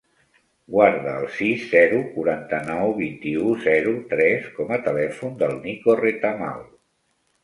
Guarda 0.75 1.11
el 1.23 1.25
sis, 1.33 1.65
zero, 1.73 1.99
quaranta-nou, 2.15 2.93
vint-i-u, 3.01 3.51
zero, 3.65 3.93
tres 4.13 4.47
com 4.55 4.73
a 4.79 4.79
telèfon 4.89 5.37
del 5.45 5.53
Nico 5.67 5.97
Retamal. 6.01 6.65